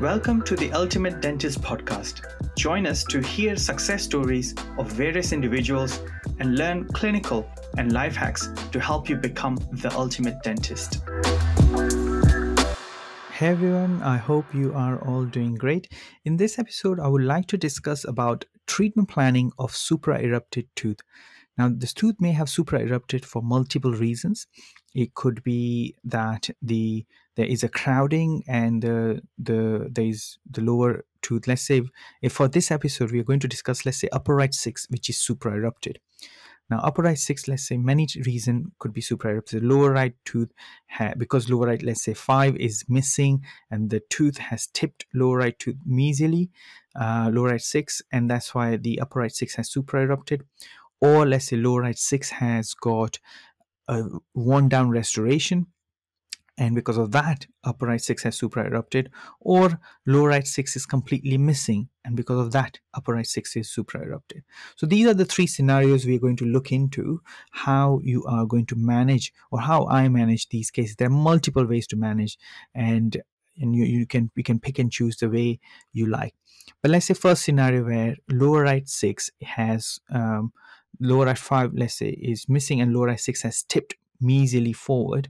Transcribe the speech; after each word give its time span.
Welcome 0.00 0.42
to 0.42 0.54
the 0.54 0.70
Ultimate 0.74 1.20
Dentist 1.20 1.60
Podcast. 1.60 2.20
Join 2.54 2.86
us 2.86 3.02
to 3.06 3.18
hear 3.20 3.56
success 3.56 4.04
stories 4.04 4.54
of 4.78 4.92
various 4.92 5.32
individuals 5.32 6.00
and 6.38 6.56
learn 6.56 6.86
clinical 6.86 7.50
and 7.76 7.90
life 7.90 8.14
hacks 8.14 8.48
to 8.70 8.78
help 8.78 9.08
you 9.08 9.16
become 9.16 9.56
the 9.72 9.92
ultimate 9.96 10.40
dentist. 10.44 11.00
Hey 13.32 13.48
everyone, 13.48 14.00
I 14.04 14.18
hope 14.18 14.44
you 14.54 14.72
are 14.72 15.04
all 15.04 15.24
doing 15.24 15.56
great. 15.56 15.92
In 16.24 16.36
this 16.36 16.60
episode, 16.60 17.00
I 17.00 17.08
would 17.08 17.24
like 17.24 17.48
to 17.48 17.56
discuss 17.56 18.04
about 18.04 18.44
treatment 18.68 19.08
planning 19.08 19.50
of 19.58 19.72
supraerupted 19.72 20.68
tooth. 20.76 21.00
Now, 21.58 21.68
this 21.74 21.92
tooth 21.92 22.16
may 22.20 22.32
have 22.32 22.48
supraerupted 22.48 23.24
for 23.24 23.42
multiple 23.42 23.92
reasons. 23.92 24.46
It 24.94 25.14
could 25.14 25.42
be 25.42 25.96
that 26.04 26.48
the 26.62 27.04
there 27.36 27.46
is 27.46 27.62
a 27.62 27.68
crowding 27.68 28.42
and 28.48 28.82
the 28.82 29.22
the 29.38 29.88
there 29.90 30.06
is 30.06 30.38
the 30.50 30.62
lower 30.62 31.04
tooth. 31.20 31.46
Let's 31.46 31.62
say 31.62 31.82
for 32.30 32.48
this 32.48 32.70
episode 32.70 33.10
we 33.10 33.20
are 33.20 33.24
going 33.24 33.40
to 33.40 33.48
discuss, 33.48 33.84
let's 33.84 34.00
say 34.00 34.08
upper 34.12 34.34
right 34.34 34.54
six, 34.54 34.86
which 34.88 35.10
is 35.10 35.16
supraerupted. 35.16 35.96
Now, 36.70 36.80
upper 36.80 37.02
right 37.02 37.18
six, 37.18 37.48
let's 37.48 37.66
say 37.66 37.78
many 37.78 38.06
reason 38.26 38.72
could 38.78 38.92
be 38.92 39.00
supraerupted. 39.00 39.62
Lower 39.62 39.90
right 39.90 40.14
tooth, 40.26 40.52
ha- 40.88 41.14
because 41.16 41.48
lower 41.48 41.66
right, 41.66 41.82
let's 41.82 42.04
say 42.04 42.12
five 42.12 42.56
is 42.56 42.84
missing, 42.88 43.42
and 43.70 43.88
the 43.88 44.00
tooth 44.10 44.36
has 44.36 44.66
tipped 44.66 45.06
lower 45.14 45.38
right 45.38 45.58
tooth 45.58 45.76
mesially, 45.88 46.50
uh, 46.94 47.30
lower 47.32 47.48
right 47.48 47.60
six, 47.60 48.02
and 48.12 48.30
that's 48.30 48.54
why 48.54 48.76
the 48.76 49.00
upper 49.00 49.20
right 49.20 49.32
six 49.32 49.54
has 49.54 49.72
supraerupted 49.72 50.42
or 51.00 51.26
let's 51.26 51.46
say 51.46 51.56
lower 51.56 51.82
right 51.82 51.98
6 51.98 52.30
has 52.30 52.74
got 52.74 53.18
a 53.88 54.04
worn 54.34 54.68
down 54.68 54.90
restoration 54.90 55.66
and 56.58 56.74
because 56.74 56.98
of 56.98 57.12
that 57.12 57.46
upper 57.62 57.86
right 57.86 58.00
6 58.00 58.24
has 58.24 58.38
supraerupted 58.38 59.08
or 59.40 59.80
lower 60.06 60.28
right 60.28 60.46
6 60.46 60.76
is 60.76 60.86
completely 60.86 61.38
missing 61.38 61.88
and 62.04 62.16
because 62.16 62.38
of 62.38 62.52
that 62.52 62.80
upper 62.92 63.14
right 63.14 63.26
6 63.26 63.56
is 63.56 63.68
supraerupted 63.68 64.42
so 64.76 64.86
these 64.86 65.06
are 65.06 65.14
the 65.14 65.24
three 65.24 65.46
scenarios 65.46 66.04
we 66.04 66.16
are 66.16 66.20
going 66.20 66.36
to 66.36 66.44
look 66.44 66.72
into 66.72 67.22
how 67.52 68.00
you 68.02 68.24
are 68.24 68.44
going 68.44 68.66
to 68.66 68.76
manage 68.76 69.32
or 69.50 69.60
how 69.60 69.86
i 69.86 70.08
manage 70.08 70.48
these 70.48 70.70
cases. 70.70 70.96
There 70.96 71.08
are 71.08 71.22
multiple 71.30 71.64
ways 71.64 71.86
to 71.88 71.96
manage 71.96 72.38
and 72.74 73.16
and 73.60 73.74
you, 73.74 73.84
you 73.84 74.06
can 74.06 74.30
we 74.36 74.42
can 74.42 74.60
pick 74.60 74.78
and 74.78 74.90
choose 74.90 75.16
the 75.16 75.28
way 75.28 75.60
you 75.92 76.06
like. 76.06 76.34
But 76.82 76.90
let's 76.90 77.06
say 77.06 77.14
first 77.14 77.44
scenario 77.44 77.84
where 77.84 78.16
lower 78.28 78.62
right 78.62 78.88
6 78.88 79.30
has 79.42 79.98
um, 80.10 80.52
lower 81.00 81.26
right 81.26 81.38
5 81.38 81.72
let's 81.74 81.94
say 81.94 82.10
is 82.10 82.48
missing 82.48 82.80
and 82.80 82.94
lower 82.94 83.06
right 83.06 83.20
6 83.20 83.42
has 83.42 83.62
tipped 83.62 83.94
mesially 84.22 84.74
forward 84.74 85.28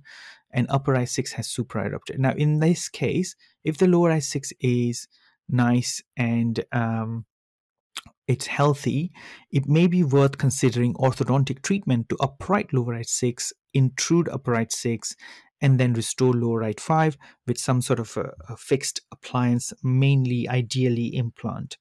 and 0.51 0.67
upper 0.71 0.93
right 0.93 1.09
6 1.09 1.33
has 1.33 1.49
supraerupted 1.49 2.19
now 2.19 2.33
in 2.33 2.61
this 2.61 2.89
case 2.89 3.37
if 3.65 3.79
the 3.79 3.87
lower 3.87 4.09
right 4.09 4.23
6 4.23 4.53
is 4.61 5.09
nice 5.49 6.03
and 6.17 6.65
um, 6.73 7.25
it's 8.27 8.47
healthy 8.47 9.13
it 9.51 9.67
may 9.67 9.87
be 9.87 10.03
worth 10.03 10.39
considering 10.39 10.95
orthodontic 10.95 11.63
treatment 11.63 12.09
to 12.09 12.17
upright 12.21 12.73
lower 12.73 12.93
right 12.93 13.09
6 13.09 13.53
intrude 13.75 14.29
upper 14.29 14.53
right 14.53 14.73
6 14.73 15.15
and 15.61 15.79
then 15.79 15.93
restore 15.93 16.33
lower 16.33 16.61
right 16.61 16.81
5 16.81 17.17
with 17.47 17.59
some 17.59 17.83
sort 17.83 17.99
of 17.99 18.17
a, 18.17 18.31
a 18.49 18.57
fixed 18.57 19.01
appliance 19.11 19.73
mainly 19.83 20.49
ideally 20.49 21.15
implant. 21.17 21.77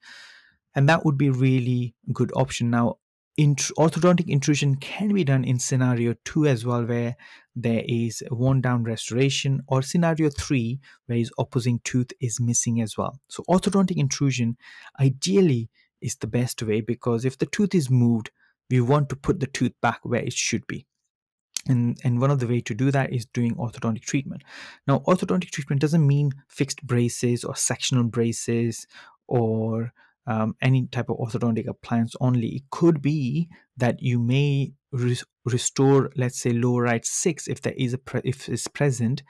And 0.76 0.88
that 0.90 1.06
would 1.06 1.18
be 1.18 1.30
really 1.30 1.96
good 2.14 2.32
option. 2.36 2.70
Now 2.70 2.98
int- 3.38 3.72
orthodontic 3.78 4.28
intrusion 4.28 4.76
can 4.76 5.14
be 5.14 5.24
done 5.24 5.44
in 5.44 5.60
scenario 5.60 6.14
2 6.26 6.46
as 6.48 6.66
well 6.66 6.86
where 6.86 7.16
there 7.56 7.84
is 7.88 8.24
worn 8.32 8.62
down 8.62 8.84
restoration 8.84 9.62
or 9.68 9.82
scenario 9.82 10.30
3 10.30 10.80
where 11.06 11.18
his 11.18 11.32
opposing 11.38 11.80
tooth 11.84 12.12
is 12.20 12.40
missing 12.40 12.82
as 12.82 12.98
well. 12.98 13.20
So 13.30 13.44
orthodontic 13.50 13.98
intrusion 13.98 14.58
ideally 15.00 15.70
is 16.02 16.16
the 16.18 16.28
best 16.28 16.62
way 16.64 16.82
because 16.82 17.26
if 17.26 17.38
the 17.38 17.46
tooth 17.48 17.74
is 17.74 17.90
moved 17.90 18.32
we 18.70 18.82
want 18.82 19.08
to 19.10 19.16
put 19.16 19.40
the 19.40 19.48
tooth 19.48 19.74
back 19.82 20.00
where 20.04 20.22
it 20.22 20.34
should 20.34 20.68
be. 20.68 20.86
And 21.68 21.98
and 22.04 22.22
one 22.22 22.32
of 22.32 22.40
the 22.40 22.48
way 22.48 22.62
to 22.62 22.74
do 22.74 22.92
that 22.92 23.12
is 23.14 23.26
doing 23.26 23.56
orthodontic 23.56 24.02
treatment. 24.04 24.44
Now 24.88 25.00
orthodontic 25.00 25.52
treatment 25.52 25.82
doesn't 25.82 26.06
mean 26.06 26.32
fixed 26.48 26.86
braces 26.88 27.44
or 27.44 27.56
sectional 27.56 28.04
braces 28.06 28.88
or 29.28 29.94
um, 30.28 30.56
any 30.62 30.88
type 30.88 31.10
of 31.10 31.18
orthodontic 31.18 31.68
appliance 31.68 32.16
only. 32.22 32.48
It 32.50 32.64
could 32.70 33.02
be 33.02 33.50
that 33.78 34.02
you 34.02 34.20
may 34.20 34.74
re- 34.92 35.18
restore, 35.46 36.12
let's 36.16 36.40
say, 36.40 36.52
lower 36.52 36.84
right 36.84 37.06
six 37.06 37.48
if 37.48 37.62
there 37.62 37.74
is 37.78 37.94
a 37.94 37.98
pre- 37.98 38.22
if 38.24 38.48
it's 38.50 38.68
present, 38.68 39.24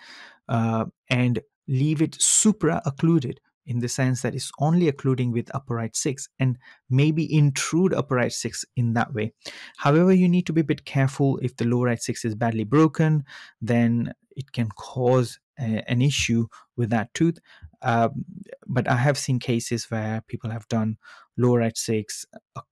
uh, 0.49 0.85
and 1.09 1.39
leave 1.67 2.01
it 2.01 2.19
supra 2.19 2.81
occluded 2.85 3.39
in 3.67 3.79
the 3.79 3.89
sense 3.89 4.21
that 4.21 4.33
it's 4.33 4.49
only 4.59 4.87
occluding 4.87 5.31
with 5.31 5.53
upper 5.53 5.75
right 5.75 5.95
six 5.95 6.29
and 6.39 6.57
maybe 6.89 7.31
intrude 7.31 7.93
upper 7.93 8.15
right 8.15 8.31
six 8.31 8.63
in 8.77 8.93
that 8.93 9.13
way. 9.13 9.33
However, 9.77 10.13
you 10.13 10.29
need 10.29 10.45
to 10.47 10.53
be 10.53 10.61
a 10.61 10.63
bit 10.63 10.85
careful 10.85 11.37
if 11.41 11.57
the 11.57 11.65
lower 11.65 11.87
right 11.87 12.01
six 12.01 12.23
is 12.23 12.33
badly 12.33 12.63
broken, 12.63 13.25
then 13.61 14.13
it 14.37 14.53
can 14.53 14.69
cause 14.69 15.37
a, 15.59 15.83
an 15.91 16.01
issue 16.01 16.47
with 16.77 16.89
that 16.91 17.13
tooth. 17.13 17.39
Um, 17.81 18.25
but 18.65 18.89
I 18.89 18.95
have 18.95 19.17
seen 19.17 19.39
cases 19.39 19.89
where 19.91 20.21
people 20.27 20.49
have 20.49 20.67
done 20.67 20.97
lower 21.37 21.59
right 21.59 21.77
six 21.77 22.25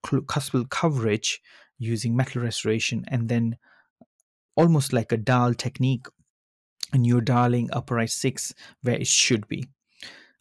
cuspal 0.04 0.68
coverage 0.68 1.40
using 1.78 2.16
metal 2.16 2.42
restoration 2.42 3.04
and 3.08 3.28
then 3.28 3.56
almost 4.56 4.92
like 4.92 5.12
a 5.12 5.16
Dahl 5.16 5.54
technique 5.54 6.06
and 6.92 7.06
you're 7.06 7.20
dialing 7.20 7.68
upper 7.72 7.96
right 7.96 8.10
six 8.10 8.54
where 8.82 8.96
it 8.96 9.06
should 9.06 9.46
be. 9.48 9.68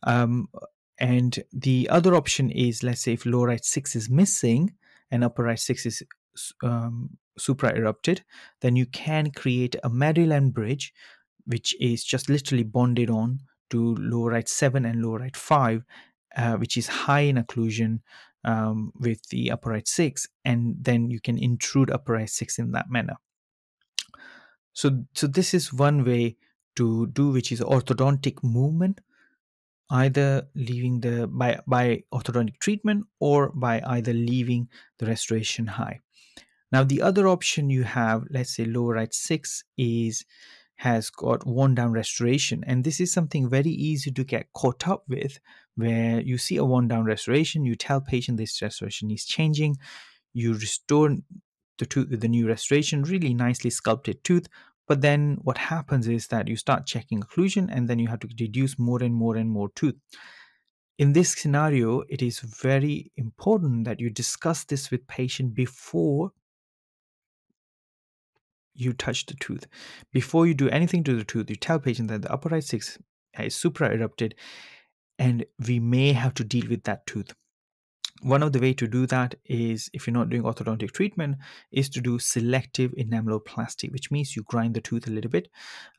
Um, 0.03 0.49
and 0.97 1.37
the 1.51 1.89
other 1.89 2.15
option 2.15 2.49
is 2.49 2.83
let's 2.83 3.01
say 3.01 3.13
if 3.13 3.25
lower 3.25 3.47
right 3.47 3.65
six 3.65 3.95
is 3.95 4.09
missing 4.09 4.73
and 5.11 5.23
upper 5.23 5.43
right 5.43 5.59
six 5.59 5.85
is 5.85 6.03
um, 6.63 7.17
supraerupted, 7.39 8.21
then 8.61 8.75
you 8.75 8.85
can 8.85 9.31
create 9.31 9.75
a 9.83 9.89
Maryland 9.89 10.53
bridge, 10.53 10.93
which 11.45 11.75
is 11.79 12.03
just 12.03 12.29
literally 12.29 12.63
bonded 12.63 13.09
on 13.09 13.39
to 13.69 13.95
lower 13.95 14.31
right 14.31 14.47
7 14.47 14.85
and 14.85 15.01
lower 15.01 15.19
right 15.19 15.35
5, 15.35 15.83
uh, 16.35 16.53
which 16.53 16.77
is 16.77 16.87
high 16.87 17.21
in 17.21 17.37
occlusion 17.37 17.99
um, 18.43 18.91
with 18.99 19.27
the 19.29 19.51
upper 19.51 19.71
right 19.71 19.87
6, 19.87 20.27
and 20.43 20.75
then 20.79 21.09
you 21.09 21.19
can 21.19 21.37
intrude 21.37 21.89
upper 21.89 22.13
right 22.13 22.29
6 22.29 22.59
in 22.59 22.71
that 22.71 22.89
manner. 22.89 23.15
So, 24.73 25.05
so 25.13 25.27
this 25.27 25.53
is 25.53 25.73
one 25.73 26.03
way 26.03 26.37
to 26.75 27.07
do, 27.07 27.29
which 27.29 27.51
is 27.51 27.61
orthodontic 27.61 28.43
movement, 28.43 29.01
either 29.89 30.47
leaving 30.55 30.99
the 30.99 31.27
by 31.27 31.59
by 31.65 32.03
orthodontic 32.13 32.59
treatment 32.59 33.05
or 33.19 33.51
by 33.55 33.81
either 33.85 34.13
leaving 34.13 34.67
the 34.99 35.05
restoration 35.05 35.67
high. 35.67 36.01
Now, 36.71 36.83
the 36.83 37.01
other 37.01 37.27
option 37.27 37.69
you 37.69 37.83
have, 37.83 38.25
let's 38.29 38.55
say 38.55 38.65
lower 38.65 38.95
right 38.95 39.13
6, 39.13 39.63
is 39.77 40.25
has 40.75 41.09
got 41.09 41.46
worn 41.46 41.75
down 41.75 41.91
restoration. 41.91 42.63
And 42.68 42.84
this 42.84 43.00
is 43.00 43.12
something 43.12 43.50
very 43.50 43.69
easy 43.69 44.12
to 44.12 44.24
get 44.24 44.52
caught 44.53 44.88
up 44.88 45.03
with, 45.08 45.40
where 45.75 46.22
you 46.22 46.38
see 46.38 46.58
a 46.58 46.66
worn 46.66 46.88
down 46.88 47.06
restoration, 47.06 47.66
you 47.66 47.75
tell 47.75 48.02
patient 48.02 48.38
this 48.38 48.62
restoration 48.62 49.09
is 49.12 49.25
changing, 49.25 49.78
you 50.34 50.53
restore 50.53 51.16
the 51.78 51.86
tooth 51.86 52.09
with 52.09 52.22
the 52.22 52.28
new 52.28 52.47
restoration, 52.47 53.03
really 53.03 53.34
nicely 53.34 53.69
sculpted 53.69 54.24
tooth. 54.24 54.47
But 54.88 55.02
then 55.02 55.40
what 55.41 55.58
happens 55.58 56.08
is 56.08 56.28
that 56.28 56.47
you 56.47 56.56
start 56.56 56.86
checking 56.86 57.22
occlusion 57.22 57.69
and 57.72 57.88
then 57.88 58.00
you 58.00 58.07
have 58.07 58.19
to 58.19 58.30
reduce 58.40 58.78
more 58.78 59.02
and 59.02 59.16
more 59.16 59.36
and 59.36 59.50
more 59.50 59.69
tooth. 59.69 59.96
In 60.97 61.13
this 61.13 61.31
scenario, 61.31 62.03
it 62.07 62.22
is 62.22 62.40
very 62.40 63.12
important 63.18 63.86
that 63.86 64.00
you 64.00 64.09
discuss 64.09 64.63
this 64.63 64.92
with 64.92 65.07
patient 65.07 65.53
before 65.53 66.31
you 68.75 68.94
touch 68.94 69.25
the 69.25 69.36
tooth. 69.36 69.66
Before 70.12 70.46
you 70.46 70.53
do 70.53 70.69
anything 70.69 71.04
to 71.06 71.16
the 71.16 71.24
tooth, 71.24 71.50
you 71.50 71.56
tell 71.56 71.80
patient 71.80 72.10
that 72.10 72.22
the 72.22 72.31
upper 72.31 72.50
right 72.50 72.63
six 72.63 73.00
is 73.39 73.56
supraerupted 73.56 74.33
and 75.18 75.45
we 75.66 75.80
may 75.80 76.12
have 76.13 76.33
to 76.36 76.44
deal 76.44 76.68
with 76.69 76.83
that 76.83 77.07
tooth. 77.07 77.33
One 78.22 78.44
of 78.44 78.54
the 78.54 78.60
way 78.60 78.74
to 78.74 78.88
do 78.88 79.06
that 79.07 79.36
is 79.45 79.89
if 79.94 80.07
you're 80.07 80.13
not 80.13 80.30
doing 80.30 80.44
orthodontic 80.44 80.92
treatment 80.92 81.38
is 81.72 81.89
to 81.89 82.01
do 82.01 82.18
selective 82.18 82.92
enameloplasty, 82.92 83.92
which 83.92 84.10
means 84.10 84.36
you 84.36 84.44
grind 84.44 84.74
the 84.74 84.81
tooth 84.81 85.07
a 85.07 85.12
little 85.12 85.30
bit 85.30 85.50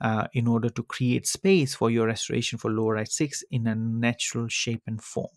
uh, 0.00 0.26
in 0.32 0.46
order 0.46 0.70
to 0.70 0.82
create 0.82 1.26
space 1.26 1.75
for 1.75 1.90
your 1.90 2.06
restoration 2.06 2.58
for 2.58 2.70
lower 2.70 2.94
right 2.94 3.11
six 3.11 3.44
in 3.50 3.67
a 3.67 3.75
natural 3.75 4.49
shape 4.49 4.82
and 4.87 5.02
form. 5.02 5.31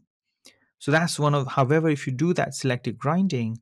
So 0.79 0.91
that's 0.91 1.19
one 1.19 1.35
of, 1.35 1.47
however, 1.47 1.89
if 1.89 2.07
you 2.07 2.13
do 2.13 2.33
that 2.33 2.55
selective 2.55 2.97
grinding, 2.97 3.59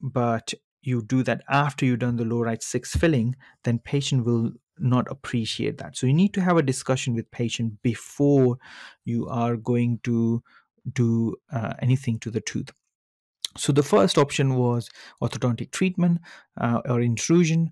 but 0.00 0.54
you 0.82 1.02
do 1.02 1.22
that 1.22 1.42
after 1.48 1.84
you've 1.84 1.98
done 1.98 2.16
the 2.16 2.24
low 2.24 2.40
right 2.40 2.62
six 2.62 2.94
filling, 2.94 3.36
then 3.64 3.78
patient 3.78 4.24
will 4.24 4.52
not 4.78 5.06
appreciate 5.10 5.78
that. 5.78 5.96
So 5.96 6.06
you 6.06 6.14
need 6.14 6.32
to 6.34 6.40
have 6.40 6.56
a 6.56 6.62
discussion 6.62 7.14
with 7.14 7.30
patient 7.30 7.82
before 7.82 8.56
you 9.04 9.28
are 9.28 9.56
going 9.56 10.00
to 10.04 10.42
do 10.90 11.36
uh, 11.52 11.74
anything 11.80 12.18
to 12.20 12.30
the 12.30 12.40
tooth. 12.40 12.70
So 13.56 13.72
the 13.72 13.82
first 13.82 14.16
option 14.16 14.54
was 14.54 14.88
orthodontic 15.22 15.72
treatment 15.72 16.20
uh, 16.58 16.80
or 16.88 17.00
intrusion 17.00 17.70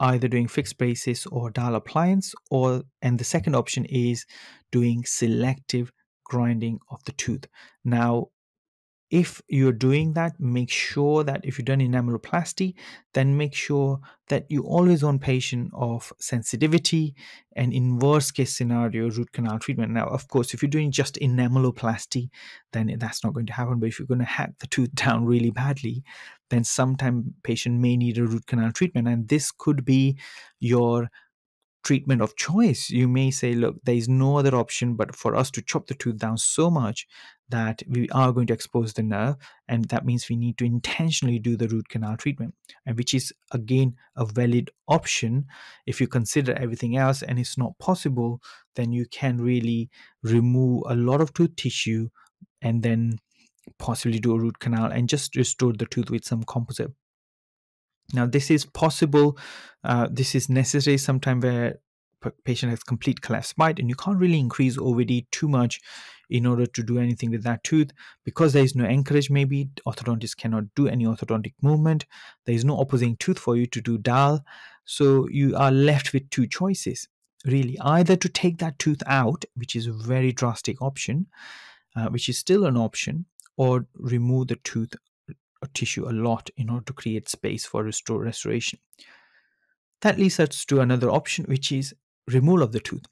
either 0.00 0.28
doing 0.28 0.48
fixed 0.48 0.78
braces 0.78 1.26
or 1.26 1.50
Dahl 1.50 1.74
appliance 1.74 2.34
or 2.50 2.82
and 3.02 3.18
the 3.18 3.24
second 3.24 3.54
option 3.54 3.84
is 3.84 4.24
doing 4.72 5.04
selective 5.04 5.92
grinding 6.24 6.78
of 6.90 7.04
the 7.04 7.12
tooth 7.12 7.46
now 7.84 8.28
if 9.10 9.42
you're 9.48 9.72
doing 9.72 10.12
that 10.12 10.38
make 10.38 10.70
sure 10.70 11.24
that 11.24 11.40
if 11.42 11.58
you've 11.58 11.66
done 11.66 11.80
enameloplasty 11.80 12.74
then 13.12 13.36
make 13.36 13.54
sure 13.54 14.00
that 14.28 14.46
you 14.48 14.62
always 14.62 15.02
on 15.02 15.18
patient 15.18 15.70
of 15.74 16.12
sensitivity 16.20 17.14
and 17.56 17.72
in 17.72 17.98
worst 17.98 18.34
case 18.34 18.56
scenario 18.56 19.10
root 19.10 19.32
canal 19.32 19.58
treatment. 19.58 19.92
Now 19.92 20.06
of 20.06 20.28
course 20.28 20.54
if 20.54 20.62
you're 20.62 20.70
doing 20.70 20.92
just 20.92 21.16
enameloplasty 21.16 22.30
then 22.72 22.94
that's 22.98 23.24
not 23.24 23.34
going 23.34 23.46
to 23.46 23.52
happen. 23.52 23.80
But 23.80 23.88
if 23.88 23.98
you're 23.98 24.06
going 24.06 24.20
to 24.20 24.24
hack 24.24 24.52
the 24.60 24.68
tooth 24.68 24.94
down 24.94 25.26
really 25.26 25.50
badly 25.50 26.04
then 26.48 26.62
sometime 26.62 27.34
patient 27.42 27.80
may 27.80 27.96
need 27.96 28.18
a 28.18 28.24
root 28.24 28.46
canal 28.46 28.72
treatment. 28.72 29.08
And 29.08 29.28
this 29.28 29.50
could 29.50 29.84
be 29.84 30.16
your 30.60 31.10
treatment 31.82 32.22
of 32.22 32.36
choice. 32.36 32.90
You 32.90 33.08
may 33.08 33.30
say, 33.30 33.54
look, 33.54 33.76
there 33.84 33.94
is 33.94 34.08
no 34.08 34.38
other 34.38 34.54
option 34.54 34.94
but 34.94 35.16
for 35.16 35.34
us 35.34 35.50
to 35.52 35.62
chop 35.62 35.86
the 35.86 35.94
tooth 35.94 36.18
down 36.18 36.36
so 36.38 36.70
much 36.70 37.06
that 37.50 37.82
we 37.88 38.08
are 38.10 38.32
going 38.32 38.46
to 38.48 38.54
expose 38.54 38.92
the 38.92 39.02
nerve, 39.02 39.36
and 39.68 39.84
that 39.86 40.04
means 40.04 40.28
we 40.28 40.36
need 40.36 40.58
to 40.58 40.64
intentionally 40.64 41.38
do 41.38 41.56
the 41.56 41.68
root 41.68 41.88
canal 41.88 42.16
treatment, 42.16 42.54
and 42.86 42.96
which 42.96 43.14
is 43.14 43.32
again 43.52 43.96
a 44.16 44.24
valid 44.24 44.70
option. 44.88 45.46
If 45.86 46.00
you 46.00 46.08
consider 46.08 46.52
everything 46.54 46.96
else 46.96 47.22
and 47.22 47.38
it's 47.38 47.58
not 47.58 47.78
possible, 47.78 48.40
then 48.76 48.92
you 48.92 49.06
can 49.06 49.38
really 49.38 49.90
remove 50.22 50.84
a 50.88 50.94
lot 50.94 51.20
of 51.20 51.32
tooth 51.32 51.56
tissue 51.56 52.08
and 52.62 52.82
then 52.82 53.18
possibly 53.78 54.18
do 54.18 54.34
a 54.34 54.38
root 54.38 54.58
canal 54.58 54.86
and 54.90 55.08
just 55.08 55.36
restore 55.36 55.72
the 55.72 55.86
tooth 55.86 56.10
with 56.10 56.24
some 56.24 56.42
composite 56.44 56.92
now, 58.12 58.26
this 58.26 58.50
is 58.50 58.64
possible. 58.64 59.38
Uh, 59.84 60.08
this 60.10 60.34
is 60.34 60.48
necessary 60.48 60.98
sometime 60.98 61.40
where 61.40 61.78
patient 62.44 62.70
has 62.70 62.82
complete 62.82 63.22
cleft 63.22 63.46
spite 63.46 63.78
and 63.78 63.88
you 63.88 63.94
can't 63.94 64.18
really 64.18 64.38
increase 64.38 64.76
OVD 64.76 65.26
too 65.30 65.48
much 65.48 65.80
in 66.30 66.46
order 66.46 66.66
to 66.66 66.82
do 66.82 66.98
anything 66.98 67.30
with 67.30 67.42
that 67.42 67.62
tooth 67.64 67.90
because 68.24 68.52
there 68.52 68.64
is 68.64 68.74
no 68.74 68.84
anchorage 68.84 69.30
maybe 69.30 69.68
orthodontist 69.86 70.36
cannot 70.36 70.64
do 70.74 70.88
any 70.88 71.04
orthodontic 71.04 71.54
movement 71.62 72.06
there 72.46 72.54
is 72.54 72.64
no 72.64 72.80
opposing 72.80 73.16
tooth 73.16 73.38
for 73.38 73.56
you 73.56 73.66
to 73.66 73.80
do 73.80 73.98
Dahl 73.98 74.44
so 74.84 75.28
you 75.28 75.56
are 75.56 75.70
left 75.70 76.12
with 76.12 76.30
two 76.30 76.46
choices 76.46 77.08
really 77.46 77.78
either 77.80 78.16
to 78.16 78.28
take 78.28 78.58
that 78.58 78.78
tooth 78.78 79.02
out 79.06 79.44
which 79.54 79.74
is 79.74 79.86
a 79.86 79.92
very 79.92 80.32
drastic 80.32 80.80
option 80.80 81.26
uh, 81.96 82.08
which 82.08 82.28
is 82.28 82.38
still 82.38 82.66
an 82.66 82.76
option 82.76 83.26
or 83.56 83.86
remove 83.94 84.48
the 84.48 84.56
tooth 84.56 84.94
or 85.62 85.68
tissue 85.74 86.08
a 86.08 86.12
lot 86.12 86.50
in 86.56 86.70
order 86.70 86.84
to 86.84 86.92
create 86.92 87.28
space 87.28 87.66
for 87.66 87.84
restore 87.84 88.22
restoration. 88.22 88.78
That 90.00 90.18
leads 90.18 90.40
us 90.40 90.64
to 90.66 90.80
another 90.80 91.10
option, 91.10 91.44
which 91.44 91.70
is 91.70 91.94
removal 92.26 92.62
of 92.62 92.72
the 92.72 92.80
tooth. 92.80 93.04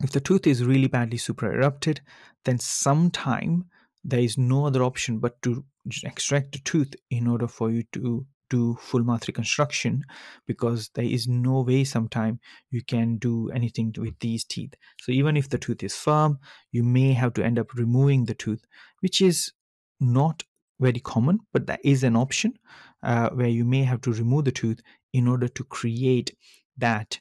If 0.00 0.10
the 0.10 0.20
tooth 0.20 0.46
is 0.46 0.64
really 0.64 0.88
badly 0.88 1.18
supraerupted, 1.18 2.00
then 2.44 2.58
sometime 2.58 3.66
there 4.04 4.20
is 4.20 4.36
no 4.36 4.66
other 4.66 4.82
option 4.82 5.18
but 5.18 5.40
to 5.42 5.64
extract 6.04 6.52
the 6.52 6.58
tooth 6.58 6.94
in 7.10 7.26
order 7.26 7.46
for 7.46 7.70
you 7.70 7.84
to 7.92 8.26
do 8.50 8.76
full 8.80 9.02
mouth 9.02 9.26
reconstruction 9.26 10.04
because 10.46 10.90
there 10.94 11.04
is 11.04 11.26
no 11.26 11.62
way 11.62 11.84
sometime 11.84 12.38
you 12.70 12.82
can 12.84 13.16
do 13.16 13.50
anything 13.50 13.94
with 13.96 14.18
these 14.20 14.44
teeth. 14.44 14.74
So 15.00 15.10
even 15.10 15.36
if 15.36 15.48
the 15.48 15.58
tooth 15.58 15.82
is 15.82 15.96
firm, 15.96 16.38
you 16.70 16.82
may 16.82 17.14
have 17.14 17.32
to 17.34 17.44
end 17.44 17.58
up 17.58 17.72
removing 17.74 18.26
the 18.26 18.34
tooth, 18.34 18.62
which 19.00 19.22
is 19.22 19.52
not 20.00 20.44
very 20.80 21.00
common, 21.00 21.38
but 21.52 21.66
that 21.66 21.80
is 21.82 22.02
an 22.02 22.16
option 22.16 22.58
uh, 23.02 23.30
where 23.30 23.48
you 23.48 23.64
may 23.64 23.84
have 23.84 24.02
to 24.02 24.12
remove 24.12 24.44
the 24.44 24.52
tooth 24.52 24.82
in 25.14 25.26
order 25.28 25.48
to 25.48 25.64
create 25.64 26.36
that 26.76 27.20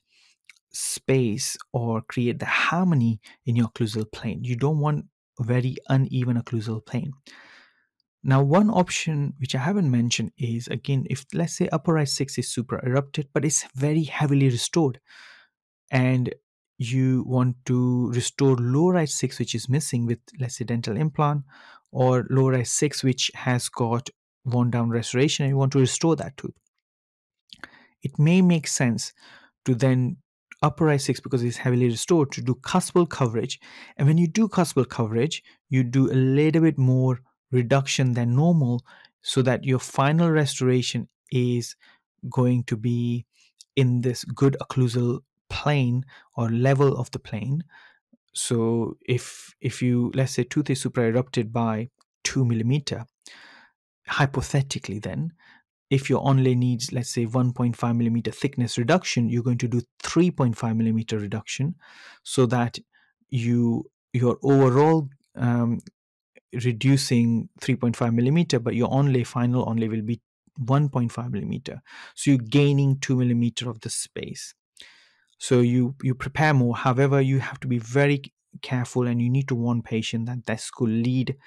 space 0.74 1.58
or 1.74 2.02
create 2.02 2.40
the 2.40 2.46
harmony 2.46 3.20
in 3.46 3.56
your 3.56 3.68
occlusal 3.68 4.12
plane. 4.12 4.44
You 4.44 4.56
don't 4.56 4.80
want 4.80 5.06
a 5.40 5.44
very 5.44 5.76
uneven 5.90 6.42
occlusal 6.42 6.86
plane. 6.86 7.14
Now, 8.24 8.44
one 8.44 8.70
option 8.70 9.34
which 9.40 9.56
I 9.56 9.60
haven't 9.60 9.90
mentioned 9.90 10.32
is 10.38 10.68
again, 10.68 11.08
if 11.10 11.26
let's 11.34 11.58
say 11.58 11.68
upper 11.70 11.94
right 11.94 12.08
six 12.08 12.38
is 12.38 12.54
supra 12.54 12.86
erupted, 12.86 13.30
but 13.34 13.44
it's 13.44 13.66
very 13.76 14.04
heavily 14.04 14.46
restored, 14.46 15.00
and 15.90 16.34
you 16.78 17.24
want 17.26 17.56
to 17.66 18.12
restore 18.12 18.56
lower 18.58 18.94
right 18.94 19.10
six, 19.10 19.40
which 19.40 19.56
is 19.56 19.68
missing 19.70 20.06
with 20.06 20.20
let's 20.40 20.58
say 20.58 20.66
dental 20.66 20.98
implant, 20.98 21.44
or 21.92 22.28
lower 22.30 22.52
right 22.52 22.68
six, 22.68 23.04
which 23.04 23.32
has 23.34 23.70
got 23.70 24.10
worn 24.46 24.70
down 24.70 24.92
restoration, 24.92 25.46
and 25.46 25.52
you 25.52 25.58
want 25.58 25.72
to 25.72 25.80
restore 25.80 26.16
that 26.16 26.38
tooth. 26.38 26.54
It 28.04 28.20
may 28.20 28.42
make 28.42 28.68
sense 28.68 29.14
to 29.66 29.74
then 29.74 30.18
upper 30.62 30.86
right 30.86 31.02
six 31.02 31.20
because 31.20 31.44
it's 31.44 31.58
heavily 31.58 31.88
restored 31.88 32.32
to 32.32 32.42
do 32.42 32.56
cuspal 32.56 33.10
coverage. 33.10 33.60
And 33.98 34.08
when 34.08 34.18
you 34.18 34.28
do 34.28 34.48
cuspal 34.48 34.88
coverage, 34.88 35.44
you 35.70 35.84
do 35.84 36.12
a 36.12 36.14
little 36.14 36.62
bit 36.62 36.78
more 36.78 37.22
reduction 37.52 38.14
than 38.14 38.36
normal 38.36 38.84
so 39.22 39.42
that 39.42 39.64
your 39.64 39.80
final 39.80 40.30
restoration 40.30 41.08
is 41.32 41.76
going 42.30 42.64
to 42.66 42.78
be 42.78 43.26
in 43.76 44.02
this 44.02 44.24
good 44.24 44.56
occlusal 44.62 45.20
plane 45.50 46.06
or 46.36 46.50
level 46.50 46.98
of 46.98 47.12
the 47.12 47.20
plane. 47.20 47.64
So 48.34 48.98
if 49.06 49.54
if 49.60 49.82
you 49.82 50.12
let's 50.14 50.34
say 50.34 50.44
tooth 50.44 50.70
is 50.70 50.82
supra 50.82 51.08
erupted 51.08 51.52
by 51.52 51.90
two 52.24 52.46
millimeter, 52.46 53.06
hypothetically 54.08 55.00
then 55.00 55.34
if 55.92 56.10
your 56.10 56.24
onlay 56.24 56.58
needs 56.58 56.92
let's 56.92 57.12
say 57.12 57.26
1.5 57.26 57.98
millimeter 57.98 58.32
thickness 58.32 58.78
reduction 58.78 59.30
you're 59.30 59.44
going 59.44 59.58
to 59.58 59.68
do 59.68 59.82
3.5 60.04 60.76
millimeter 60.76 61.20
reduction 61.20 61.76
so 62.24 62.48
that 62.48 62.80
you 63.30 63.86
your 64.14 64.38
overall 64.42 65.08
um, 65.36 65.80
reducing 66.54 67.50
3.5 67.62 68.14
millimeter 68.14 68.60
but 68.60 68.76
your 68.76 68.90
onlay 68.90 69.26
final 69.26 69.66
onlay 69.66 69.90
will 69.90 70.02
be 70.02 70.20
1.5 70.60 71.32
millimeter. 71.32 71.82
So 72.16 72.32
you're 72.32 72.38
gaining 72.40 73.00
2 73.00 73.16
millimeter 73.16 73.70
of 73.70 73.82
the 73.82 73.90
space. 73.90 74.54
So 75.38 75.60
you 75.60 75.96
you 76.04 76.14
prepare 76.14 76.54
more. 76.54 76.76
However 76.76 77.22
you 77.22 77.40
have 77.40 77.60
to 77.62 77.68
be 77.68 77.80
very 77.80 78.22
careful 78.62 79.08
and 79.08 79.22
you 79.22 79.30
need 79.30 79.48
to 79.48 79.56
warn 79.56 79.82
patient 79.82 80.26
that 80.28 80.46
this 80.46 80.70
could 80.70 80.90
lead 80.90 81.38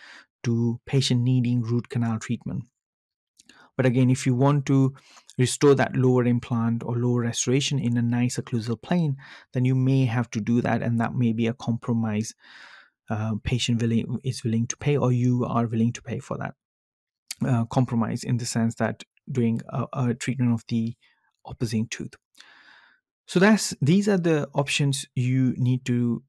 to 0.43 0.81
patient 0.87 1.23
needing 1.23 1.63
root 1.63 1.89
canal 1.89 2.19
treatment 2.19 2.65
but 3.77 3.87
again, 3.87 4.11
if 4.11 4.27
you 4.27 4.35
want 4.35 4.67
to 4.67 4.95
restore 5.39 5.75
that 5.75 5.97
lower 5.97 6.25
implant 6.25 6.83
or 6.85 6.97
lower 6.97 7.23
restoration 7.23 7.79
in 7.79 7.97
a 7.97 8.03
nice 8.03 8.37
occlusal 8.37 8.81
plane, 8.81 9.17
then 9.53 9.65
you 9.65 9.75
may 9.75 10.05
have 10.05 10.31
to 10.31 10.41
do 10.41 10.61
that, 10.61 10.83
and 10.83 11.01
that 11.01 11.15
may 11.15 11.33
be 11.33 11.47
a 11.47 11.55
compromise 11.55 12.35
uh, 13.11 13.35
patient 13.43 13.83
willing 13.83 14.19
is 14.25 14.45
willing 14.45 14.67
to 14.67 14.77
pay, 14.77 14.97
or 14.97 15.13
you 15.13 15.45
are 15.45 15.67
willing 15.67 15.93
to 15.93 16.03
pay 16.03 16.19
for 16.19 16.39
that 16.39 16.55
uh, 17.47 17.65
compromise 17.67 18.25
in 18.25 18.39
the 18.39 18.47
sense 18.47 18.77
that 18.77 19.05
doing 19.31 19.61
a, 19.69 19.87
a 19.93 20.15
treatment 20.15 20.53
of 20.53 20.65
the 20.69 20.95
opposing 21.47 21.87
tooth. 21.89 22.15
So 23.27 23.41
that's 23.41 23.75
these 23.81 24.09
are 24.09 24.19
the 24.19 24.49
options 24.55 25.07
you 25.15 25.55
need 25.57 25.85
to 25.87 26.23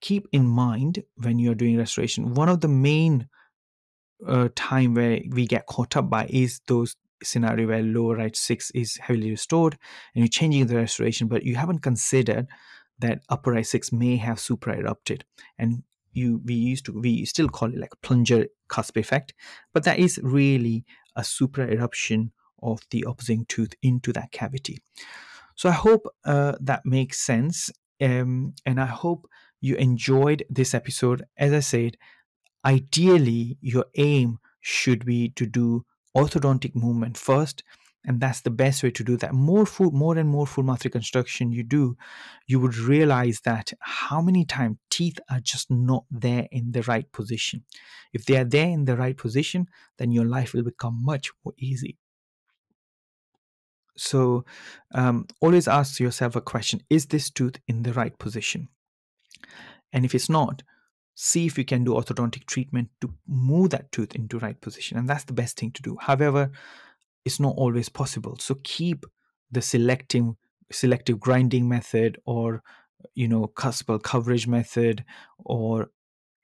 keep 0.00 0.26
in 0.32 0.46
mind 0.46 1.02
when 1.16 1.38
you 1.38 1.50
are 1.52 1.54
doing 1.54 1.78
restoration. 1.78 2.34
One 2.34 2.48
of 2.48 2.60
the 2.60 2.68
main 2.68 3.28
time 4.54 4.94
where 4.94 5.20
we 5.30 5.46
get 5.46 5.66
caught 5.66 5.96
up 5.96 6.08
by 6.10 6.26
is 6.30 6.60
those 6.66 6.96
scenario 7.22 7.68
where 7.68 7.82
lower 7.82 8.16
right 8.16 8.36
six 8.36 8.70
is 8.72 8.96
heavily 8.96 9.30
restored 9.30 9.78
and 10.14 10.22
you're 10.22 10.28
changing 10.28 10.66
the 10.66 10.76
restoration, 10.76 11.28
but 11.28 11.44
you 11.44 11.56
haven't 11.56 11.80
considered 11.80 12.46
that 12.98 13.22
upper 13.28 13.52
right 13.52 13.66
six 13.66 13.92
may 13.92 14.16
have 14.16 14.38
supra 14.38 14.78
erupted. 14.78 15.24
And 15.58 15.82
you 16.12 16.40
we 16.44 16.54
used 16.54 16.84
to 16.86 16.92
we 16.92 17.24
still 17.24 17.48
call 17.48 17.72
it 17.72 17.78
like 17.78 17.92
plunger 18.02 18.46
cusp 18.68 18.96
effect 18.96 19.32
but 19.72 19.84
that 19.84 19.98
is 19.98 20.20
really 20.22 20.84
a 21.16 21.24
supra 21.24 21.66
eruption 21.68 22.32
of 22.62 22.80
the 22.90 23.04
opposing 23.06 23.44
tooth 23.46 23.74
into 23.82 24.12
that 24.12 24.30
cavity. 24.30 24.78
So 25.56 25.68
i 25.68 25.72
hope 25.72 26.06
uh, 26.24 26.54
that 26.60 26.84
makes 26.84 27.18
sense 27.18 27.70
um, 28.00 28.54
and 28.66 28.80
i 28.80 28.86
hope 28.86 29.28
you 29.60 29.76
enjoyed 29.76 30.44
this 30.50 30.74
episode. 30.74 31.24
As 31.36 31.52
i 31.52 31.60
said 31.60 31.96
ideally 32.64 33.58
your 33.60 33.86
aim 33.96 34.38
should 34.60 35.04
be 35.04 35.30
to 35.30 35.46
do 35.46 35.84
orthodontic 36.16 36.74
movement 36.74 37.16
first 37.16 37.62
and 38.04 38.20
that's 38.20 38.40
the 38.40 38.50
best 38.50 38.82
way 38.82 38.90
to 38.90 39.04
do 39.04 39.16
that. 39.18 39.32
More 39.32 39.64
full 39.64 39.92
more 39.92 40.16
and 40.18 40.28
more 40.28 40.46
full 40.46 40.64
mouth 40.64 40.84
reconstruction 40.84 41.52
you 41.52 41.62
do 41.62 41.96
you 42.46 42.58
would 42.58 42.76
realize 42.76 43.40
that 43.44 43.72
how 43.80 44.20
many 44.20 44.44
times 44.44 44.78
teeth 44.90 45.18
are 45.30 45.40
just 45.40 45.70
not 45.70 46.04
there 46.10 46.48
in 46.50 46.72
the 46.72 46.82
right 46.82 47.10
position. 47.12 47.64
If 48.12 48.24
they 48.26 48.36
are 48.36 48.44
there 48.44 48.68
in 48.68 48.84
the 48.84 48.96
right 48.96 49.16
position 49.16 49.68
then 49.98 50.10
your 50.12 50.24
life 50.24 50.52
will 50.52 50.64
become 50.64 51.04
much 51.04 51.30
more 51.44 51.54
easy. 51.58 51.98
So 53.96 54.44
um, 54.92 55.26
always 55.40 55.68
ask 55.68 56.00
yourself 56.00 56.34
a 56.34 56.40
question 56.40 56.82
is 56.90 57.06
this 57.06 57.30
tooth 57.30 57.56
in 57.68 57.82
the 57.82 57.92
right 57.92 58.18
position? 58.18 58.68
And 59.92 60.04
if 60.04 60.14
it's 60.14 60.28
not 60.28 60.62
see 61.14 61.46
if 61.46 61.58
you 61.58 61.64
can 61.64 61.84
do 61.84 61.92
orthodontic 61.92 62.46
treatment 62.46 62.88
to 63.00 63.12
move 63.28 63.70
that 63.70 63.92
tooth 63.92 64.14
into 64.14 64.38
right 64.38 64.60
position 64.60 64.96
and 64.96 65.08
that's 65.08 65.24
the 65.24 65.32
best 65.32 65.58
thing 65.58 65.70
to 65.72 65.82
do. 65.82 65.96
However 66.00 66.50
it's 67.24 67.40
not 67.40 67.54
always 67.56 67.88
possible. 67.88 68.36
So 68.38 68.56
keep 68.64 69.06
the 69.50 69.62
selective 69.62 70.34
selective 70.70 71.20
grinding 71.20 71.68
method 71.68 72.18
or 72.24 72.62
you 73.14 73.28
know 73.28 73.46
cuspal 73.56 74.02
coverage 74.02 74.46
method 74.46 75.04
or 75.44 75.90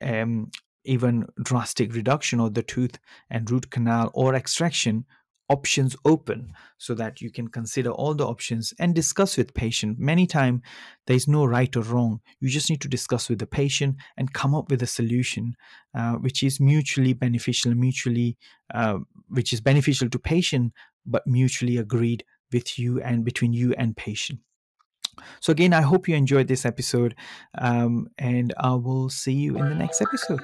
um, 0.02 0.50
even 0.84 1.26
drastic 1.42 1.94
reduction 1.94 2.40
of 2.40 2.54
the 2.54 2.62
tooth 2.62 2.98
and 3.30 3.50
root 3.50 3.70
canal 3.70 4.10
or 4.14 4.34
extraction 4.34 5.04
options 5.48 5.96
open 6.04 6.52
so 6.76 6.94
that 6.94 7.20
you 7.20 7.30
can 7.30 7.48
consider 7.48 7.90
all 7.90 8.14
the 8.14 8.26
options 8.26 8.74
and 8.78 8.94
discuss 8.94 9.36
with 9.36 9.54
patient. 9.54 9.98
Many 9.98 10.26
time 10.26 10.62
there 11.06 11.16
is 11.16 11.26
no 11.26 11.44
right 11.44 11.74
or 11.76 11.82
wrong. 11.82 12.20
You 12.40 12.48
just 12.48 12.70
need 12.70 12.80
to 12.82 12.88
discuss 12.88 13.28
with 13.28 13.38
the 13.38 13.46
patient 13.46 13.96
and 14.16 14.32
come 14.32 14.54
up 14.54 14.70
with 14.70 14.82
a 14.82 14.86
solution 14.86 15.54
uh, 15.94 16.14
which 16.14 16.42
is 16.42 16.60
mutually 16.60 17.12
beneficial 17.12 17.74
mutually 17.74 18.36
uh, 18.74 18.98
which 19.28 19.52
is 19.52 19.60
beneficial 19.60 20.08
to 20.10 20.18
patient 20.18 20.72
but 21.06 21.26
mutually 21.26 21.78
agreed 21.78 22.24
with 22.52 22.78
you 22.78 23.00
and 23.00 23.24
between 23.24 23.52
you 23.52 23.72
and 23.74 23.96
patient. 23.96 24.40
So 25.40 25.50
again 25.50 25.72
i 25.72 25.80
hope 25.80 26.08
you 26.08 26.14
enjoyed 26.14 26.46
this 26.46 26.64
episode 26.64 27.14
um, 27.58 28.08
and 28.18 28.54
i 28.58 28.72
will 28.72 29.08
see 29.08 29.32
you 29.32 29.56
in 29.56 29.68
the 29.68 29.74
next 29.74 30.00
episode 30.00 30.40